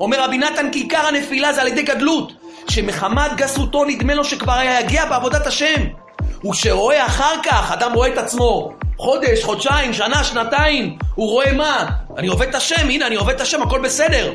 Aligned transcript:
אומר 0.00 0.24
רבי 0.24 0.38
נתן 0.38 0.70
כי 0.70 0.78
עיקר 0.78 1.06
הנפילה 1.06 1.52
זה 1.52 1.60
על 1.60 1.66
ידי 1.66 1.82
גדלות, 1.82 2.32
שמחמת 2.68 3.36
גסותו 3.36 3.84
נדמה 3.84 4.14
לו 4.14 4.24
שכבר 4.24 4.52
היה 4.52 4.80
יגיע 4.80 5.04
בעבודת 5.04 5.46
השם. 5.46 5.84
וכשרואה 6.48 7.06
אחר 7.06 7.34
כך, 7.42 7.72
אדם 7.72 7.92
רואה 7.92 8.08
את 8.08 8.18
עצמו, 8.18 8.72
חודש, 8.96 9.44
חודשיים, 9.44 9.92
שנה, 9.92 10.24
שנתיים, 10.24 10.96
הוא 11.14 11.30
רואה 11.30 11.52
מה? 11.52 11.86
אני 12.18 12.26
עובד 12.28 12.48
את 12.48 12.54
השם, 12.54 12.88
הנה 12.88 13.06
אני 13.06 13.14
עובד 13.14 13.34
את 13.34 13.40
השם, 13.40 13.62
הכל 13.62 13.80
בסדר. 13.80 14.32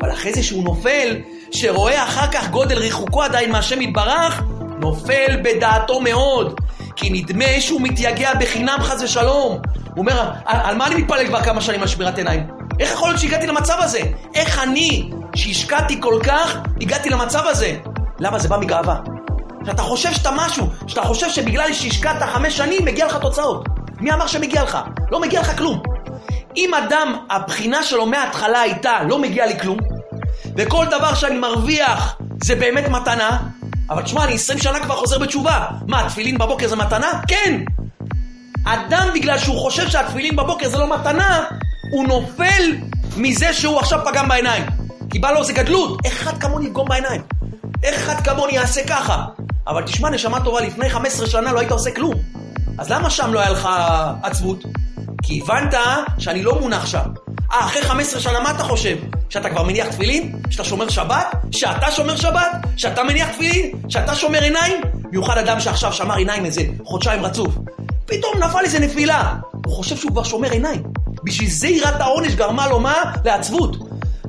אבל 0.00 0.12
אחרי 0.12 0.32
זה 0.32 0.42
שהוא 0.42 0.64
נופל, 0.64 1.16
שרואה 1.50 2.04
אחר 2.04 2.26
כך 2.26 2.50
גודל 2.50 2.78
ריחוקו 2.78 3.22
עדיין 3.22 3.52
מהשם 3.52 3.80
יתברך, 3.82 4.42
נופל 4.80 5.36
בדעתו 5.42 6.00
מאוד. 6.00 6.60
כי 6.96 7.10
נדמה 7.10 7.60
שהוא 7.60 7.80
מתייגע 7.80 8.34
בחינם 8.34 8.78
חס 8.80 9.02
ושלום. 9.02 9.58
הוא 9.84 9.96
אומר, 9.96 10.30
על, 10.44 10.76
מה 10.76 10.86
אני 10.86 10.94
מתפלל 10.94 11.26
כבר 11.26 11.42
כמה 11.42 11.60
שנים 11.60 11.80
על 11.80 11.86
שמירת 11.86 12.18
עיניים? 12.18 12.46
איך 12.80 12.92
יכול 12.92 13.08
להיות 13.08 13.20
שהגעתי 13.20 13.46
למצב 13.46 13.76
הזה? 13.78 14.00
איך 14.34 14.62
אני, 14.62 15.10
שהשקעתי 15.34 16.00
כל 16.00 16.20
כך, 16.24 16.56
הגעתי 16.80 17.10
למצב 17.10 17.46
הזה? 17.46 17.76
למה? 18.18 18.38
זה 18.38 18.48
בא 18.48 18.56
מגאווה. 18.56 18.96
שאתה 19.66 19.82
חושב 19.82 20.12
שאתה 20.12 20.30
משהו, 20.36 20.66
שאתה 20.86 21.02
חושב 21.02 21.30
שבגלל 21.30 21.72
שהשקעת 21.72 22.22
חמש 22.22 22.56
שנים, 22.56 22.84
מגיע 22.84 23.06
לך 23.06 23.16
תוצאות. 23.16 23.68
מי 24.00 24.12
אמר 24.12 24.26
שמגיע 24.26 24.62
לך? 24.62 24.78
לא 25.10 25.20
מגיע 25.20 25.40
לך 25.40 25.58
כלום. 25.58 25.82
אם 26.56 26.74
אדם, 26.74 27.16
הבחינה 27.30 27.82
שלו 27.82 28.06
מההתחלה 28.06 28.60
הייתה, 28.60 29.02
לא 29.08 29.18
מגיע 29.18 29.46
לי 29.46 29.58
כלום, 29.60 29.78
וכל 30.56 30.86
דבר 30.86 31.14
שאני 31.14 31.38
מרוויח 31.38 32.16
זה 32.42 32.54
באמת 32.54 32.88
מתנה, 32.88 33.38
אבל 33.90 34.02
תשמע, 34.02 34.24
אני 34.24 34.34
עשרים 34.34 34.58
שנה 34.58 34.80
כבר 34.80 34.96
חוזר 34.96 35.18
בתשובה. 35.18 35.66
מה, 35.86 36.08
תפילין 36.08 36.38
בבוקר 36.38 36.68
זה 36.68 36.76
מתנה? 36.76 37.10
כן! 37.28 37.60
אדם, 38.64 39.08
בגלל 39.14 39.38
שהוא 39.38 39.58
חושב 39.58 39.88
שהתפילין 39.88 40.36
בבוקר 40.36 40.68
זה 40.68 40.78
לא 40.78 40.94
מתנה, 40.98 41.44
הוא 41.90 42.06
נופל 42.08 42.72
מזה 43.16 43.52
שהוא 43.52 43.78
עכשיו 43.78 44.00
פגם 44.04 44.28
בעיניים. 44.28 44.64
כי 45.10 45.18
בא 45.18 45.30
לו 45.30 45.40
איזה 45.40 45.52
גדלות, 45.52 46.06
אחד 46.06 46.38
כמוני 46.38 46.66
יפגום 46.66 46.88
בעיניים? 46.88 47.22
אחד 47.84 48.20
כמוני 48.24 48.52
יעשה 48.52 48.86
ככה? 48.86 49.24
אבל 49.66 49.82
תשמע, 49.82 50.10
נשמה 50.10 50.44
טובה, 50.44 50.60
לפני 50.60 50.90
15 50.90 51.26
שנה 51.26 51.52
לא 51.52 51.58
היית 51.58 51.72
עושה 51.72 51.90
כלום. 51.90 52.14
אז 52.78 52.90
למה 52.90 53.10
שם 53.10 53.32
לא 53.32 53.40
היה 53.40 53.50
לך 53.50 53.68
עצבות? 54.22 54.64
כי 55.22 55.40
הבנת 55.42 55.74
שאני 56.18 56.42
לא 56.42 56.60
מונח 56.60 56.86
שם. 56.86 57.02
אה, 57.52 57.60
אחרי 57.60 57.82
15 57.82 58.20
שנה 58.20 58.40
מה 58.40 58.50
אתה 58.50 58.62
חושב? 58.62 58.96
שאתה 59.28 59.50
כבר 59.50 59.62
מניח 59.62 59.88
תפילין? 59.88 60.36
שאתה 60.50 60.64
שומר 60.64 60.88
שבת? 60.88 61.26
שאתה 61.50 61.90
שומר 61.90 62.16
שבת? 62.16 62.50
שאתה 62.76 63.02
מניח 63.04 63.28
תפילין? 63.28 63.72
שאתה 63.88 64.14
שומר 64.14 64.42
עיניים? 64.42 64.80
במיוחד 64.94 65.38
אדם 65.38 65.60
שעכשיו 65.60 65.92
שמר 65.92 66.14
עיניים 66.14 66.44
איזה 66.44 66.62
חודשיים 66.84 67.24
רצוף. 67.24 67.54
פתאום 68.06 68.32
נפל 68.38 68.60
איזה 68.64 68.78
נפילה. 68.78 69.34
הוא 69.66 69.74
חושב 69.74 69.96
שהוא 69.96 70.10
כבר 70.10 70.22
שומר 70.22 70.50
עיניים. 70.50 70.82
בשביל 71.24 71.50
זה 71.50 71.68
יראת 71.68 72.00
העונש 72.00 72.34
גרמה 72.34 72.68
לו 72.68 72.80
מה? 72.80 72.94
לעצבות. 73.24 73.76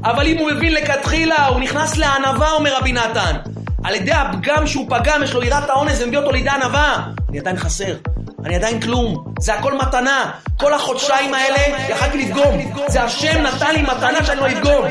אבל 0.04 0.28
אם 0.28 0.38
הוא 0.38 0.52
מבין 0.52 0.74
לכתחילה, 0.74 1.48
הוא 1.48 1.60
נכנס 1.60 1.98
לענווה, 1.98 2.52
אומר 2.52 2.78
רבי 2.78 2.92
נתן. 2.92 3.36
על 3.84 3.96
ידי 3.96 4.12
הפגם 4.12 4.68
שהוא 4.68 4.86
פגם, 4.90 5.24
יש 5.24 5.34
לו 5.34 5.44
יראת 5.44 5.70
העונש, 5.70 5.94
זה 5.94 6.06
מביא 6.06 6.18
אותו 6.18 6.32
לידי 6.32 6.50
ענווה. 6.50 7.04
אני 7.30 7.40
עדיין 7.40 7.58
חסר. 7.58 7.96
אני 8.46 8.56
עדיין 8.56 8.82
כלום, 8.82 9.34
זה 9.40 9.54
הכל 9.54 9.78
מתנה. 9.78 10.32
כל 10.58 10.74
החודשיים 10.74 11.34
האלה 11.34 11.78
יכלתי 11.90 12.18
לפגום. 12.18 12.58
זה 12.88 13.04
השם 13.04 13.42
נתן 13.42 13.72
לי 13.74 13.82
מתנה 13.82 14.26
שאני 14.26 14.40
לא 14.40 14.48
אפגום. 14.48 14.86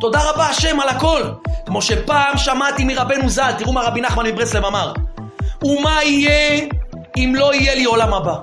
תודה 0.00 0.30
רבה 0.30 0.46
השם 0.46 0.80
על 0.80 0.88
הכל. 0.88 1.22
כמו 1.66 1.82
שפעם 1.82 2.38
שמעתי 2.38 2.84
מרבנו 2.84 3.28
ז"ל, 3.28 3.52
תראו 3.58 3.72
מה 3.72 3.82
רבי 3.82 4.00
נחמן 4.00 4.26
מברסלב 4.26 4.64
אמר. 4.64 4.92
ומה 5.62 6.04
יהיה 6.04 6.66
אם 7.16 7.32
לא 7.36 7.54
יהיה 7.54 7.74
לי 7.74 7.84
עולם 7.84 8.14
הבא? 8.14 8.34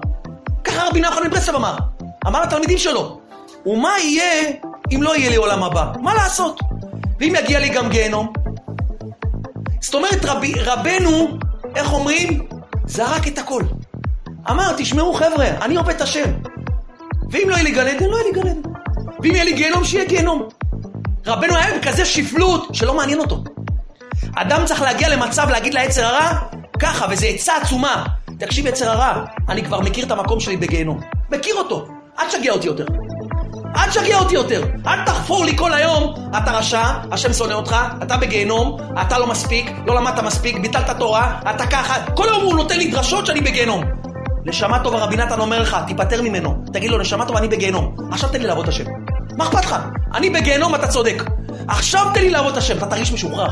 ככה 0.63 0.87
רבי 0.87 1.01
נחמן 1.01 1.27
מברסלב 1.27 1.55
אמר. 1.55 1.77
אמר 2.27 2.41
לתלמידים 2.41 2.77
שלו. 2.77 3.19
ומה 3.65 3.99
יהיה 3.99 4.51
אם 4.91 5.03
לא 5.03 5.17
יהיה 5.17 5.29
לי 5.29 5.35
עולם 5.35 5.63
הבא? 5.63 5.91
מה 6.01 6.13
לעשות? 6.13 6.59
ואם 7.19 7.33
יגיע 7.39 7.59
לי 7.59 7.69
גם 7.69 7.89
גיהנום? 7.89 8.33
זאת 9.81 9.95
אומרת, 9.95 10.25
רבי, 10.25 10.53
רבנו, 10.57 11.37
איך 11.75 11.93
אומרים? 11.93 12.47
זרק 12.85 13.27
את 13.27 13.37
הכל. 13.37 13.63
אמר, 14.49 14.73
תשמעו 14.77 15.13
חבר'ה, 15.13 15.47
אני 15.61 15.75
עובד 15.75 15.95
את 15.95 16.01
השם. 16.01 16.31
ואם 17.31 17.49
לא 17.49 17.53
יהיה 17.53 17.63
לי 17.63 17.71
גן 17.71 17.87
עדן, 17.87 18.05
לא 18.05 18.15
יהיה 18.15 18.23
לי 18.23 18.41
גן 18.41 18.47
עדן. 18.47 18.69
ואם 19.23 19.31
יהיה 19.31 19.43
לי 19.43 19.53
גיהנום, 19.53 19.83
שיהיה 19.83 20.05
גיהנום. 20.05 20.47
רבנו 21.27 21.55
היה 21.55 21.79
בכזה 21.79 22.05
שפלות 22.05 22.67
שלא 22.73 22.93
מעניין 22.93 23.19
אותו. 23.19 23.43
אדם 24.35 24.65
צריך 24.65 24.81
להגיע 24.81 25.09
למצב 25.09 25.49
להגיד 25.49 25.73
ליצר 25.73 26.05
הרע, 26.05 26.31
ככה, 26.79 27.05
וזו 27.09 27.25
עצה 27.25 27.53
עצומה. 27.61 28.05
תקשיב, 28.39 28.65
יצר 28.65 28.91
הרע, 28.91 29.25
אני 29.49 29.63
כבר 29.63 29.79
מכיר 29.79 30.05
את 30.05 30.11
המקום 30.11 30.39
שלי 30.39 30.57
בגיהנום. 30.57 30.99
מכיר 31.31 31.55
אותו. 31.55 31.87
אל 32.19 32.27
תשגע 32.27 32.51
אותי 32.51 32.67
יותר. 32.67 32.85
אל 33.77 33.89
תשגע 33.89 34.19
אותי 34.19 34.35
יותר. 34.35 34.63
אל 34.87 35.05
תחפור 35.05 35.45
לי 35.45 35.57
כל 35.57 35.73
היום. 35.73 36.13
אתה 36.37 36.51
רשע, 36.51 36.83
השם 37.11 37.33
שונא 37.33 37.53
אותך, 37.53 37.75
אתה 38.03 38.17
בגיהנום, 38.17 38.77
אתה 39.01 39.19
לא 39.19 39.27
מספיק, 39.27 39.71
לא 39.85 39.95
למדת 39.95 40.19
מספיק, 40.19 40.59
ביטלת 40.59 40.89
תורה, 40.99 41.39
אתה 41.55 41.67
ככה. 41.67 42.11
כל 42.15 42.29
היום 42.29 42.43
הוא 42.43 42.55
נותן 42.55 42.77
לי 42.77 42.91
דרשות 42.91 43.25
שאני 43.25 43.41
בגיהנום. 43.41 43.83
נשמה 44.45 44.79
טובה, 44.83 44.97
רבי 44.97 45.15
נתן 45.15 45.39
אומר 45.39 45.61
לך, 45.61 45.77
תיפטר 45.87 46.21
ממנו. 46.21 46.55
תגיד 46.73 46.91
לו, 46.91 46.97
נשמה 46.97 47.25
טובה, 47.25 47.39
אני 47.39 47.47
בגיהנום. 47.47 47.95
עכשיו 48.11 48.29
תן 48.29 48.41
לי 48.41 48.47
לעבוד 48.47 48.63
את 48.63 48.69
השם. 48.69 48.85
מה 49.37 49.43
אכפת 49.43 49.65
לך? 49.65 49.75
אני 50.15 50.29
בגיהנום, 50.29 50.75
אתה 50.75 50.87
צודק. 50.87 51.23
עכשיו 51.67 52.05
תן 52.13 52.21
לי 52.21 52.29
לעבוד 52.29 52.51
את 52.51 52.57
השם, 52.57 52.77
אתה 52.77 52.85
תרגיש 52.85 53.11
משוחרר. 53.11 53.49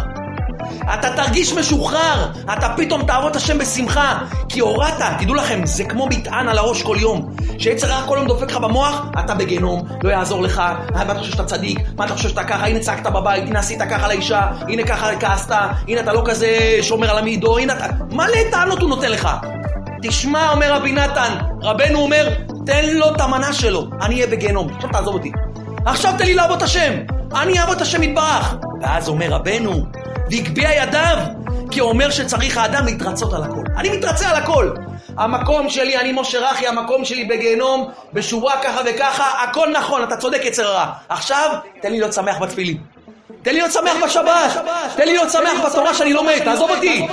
אתה 0.93 1.15
תרגיש 1.15 1.53
משוחרר, 1.53 2.31
אתה 2.53 2.73
פתאום 2.77 3.05
תעבוד 3.05 3.29
את 3.29 3.35
השם 3.35 3.57
בשמחה, 3.57 4.19
כי 4.49 4.59
הורדת, 4.59 5.03
תדעו 5.19 5.35
לכם, 5.35 5.65
זה 5.65 5.83
כמו 5.83 6.07
מטען 6.07 6.49
על 6.49 6.57
הראש 6.57 6.83
כל 6.83 6.97
יום. 6.99 7.35
שיצר 7.57 7.87
רע 7.87 8.01
כל 8.07 8.15
יום 8.17 8.27
דופק 8.27 8.51
לך 8.51 8.57
במוח, 8.57 9.05
אתה 9.19 9.33
בגיהנום, 9.33 9.81
לא 10.03 10.09
יעזור 10.09 10.41
לך, 10.41 10.61
מה 10.93 11.01
אתה 11.01 11.15
חושב 11.19 11.31
שאתה 11.31 11.43
צדיק, 11.43 11.79
מה 11.97 12.05
אתה 12.05 12.13
חושב 12.13 12.29
שאתה 12.29 12.43
ככה, 12.43 12.67
הנה 12.67 12.79
צעקת 12.79 13.07
בבית, 13.07 13.43
הנה 13.47 13.59
עשית 13.59 13.81
ככה 13.81 14.07
לאישה, 14.07 14.41
הנה 14.67 14.83
ככה 14.83 15.19
כעסת, 15.19 15.55
הנה 15.87 16.01
אתה 16.01 16.13
לא 16.13 16.21
כזה 16.25 16.77
שומר 16.81 17.09
על 17.09 17.17
המידו, 17.17 17.57
הנה 17.57 17.73
אתה... 17.73 17.85
מלא 18.11 18.51
טענות 18.51 18.81
הוא 18.81 18.89
נותן 18.89 19.11
לך. 19.11 19.29
תשמע, 20.01 20.51
אומר 20.51 20.73
רבי 20.73 20.91
נתן, 20.91 21.33
רבנו 21.61 21.99
אומר, 21.99 22.29
תן 22.65 22.85
לו 22.93 23.15
את 23.15 23.21
המנה 23.21 23.53
שלו, 23.53 23.87
אני 24.01 24.15
אהיה 24.15 24.27
בגיהנום, 24.27 24.67
עכשיו 24.75 24.89
תעזוב 24.89 25.13
אותי. 25.13 25.31
עכשיו 25.85 26.13
תן 26.17 26.25
לי 26.25 26.33
לעבוד 26.33 26.57
את 26.57 26.63
השם, 26.63 26.93
אני 27.41 27.59
אעבוד 27.59 27.75
את 27.75 27.81
השם 27.81 28.03
יתברך. 28.03 28.55
ואז 28.81 29.09
אומר 29.09 29.27
רבנו, 29.29 29.85
והגביה 30.31 30.83
ידיו, 30.83 31.17
כי 31.71 31.79
הוא 31.79 31.89
אומר 31.89 32.11
שצריך 32.11 32.57
האדם 32.57 32.85
להתרצות 32.85 33.33
על 33.33 33.43
הכל. 33.43 33.63
אני 33.77 33.89
מתרצה 33.97 34.29
על 34.29 34.35
הכל. 34.35 34.71
המקום 35.17 35.69
שלי, 35.69 35.97
אני 35.97 36.11
משה 36.11 36.39
רכי, 36.39 36.67
המקום 36.67 37.05
שלי 37.05 37.25
בגיהנום, 37.25 37.89
בשורה 38.13 38.53
ככה 38.63 38.81
וככה, 38.85 39.43
הכל 39.43 39.69
נכון, 39.73 40.03
אתה 40.03 40.17
צודק 40.17 40.41
יצר 40.43 40.67
הרע. 40.67 40.85
עכשיו, 41.09 41.49
תן 41.81 41.91
לי 41.91 41.99
להיות 41.99 42.13
שמח 42.13 42.37
בתפילין. 42.41 42.77
תן 43.41 43.51
לי 43.51 43.57
להיות 43.57 43.71
שמח 43.71 43.93
בשבת, 44.05 44.51
תן 44.95 45.05
לי 45.05 45.13
להיות 45.13 45.31
שמח 45.31 45.65
בתורה 45.65 45.93
שאני 45.93 46.13
לומד, 46.13 46.39
תעזוב 46.43 46.69
אותי. 46.71 47.07